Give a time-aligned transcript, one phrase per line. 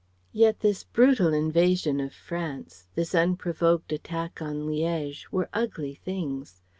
[0.31, 6.63] Yet this brutal invasion of France, this unprovoked attack on Liège were ugly things.